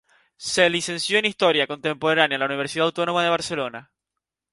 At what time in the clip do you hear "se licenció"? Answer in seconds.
0.35-1.19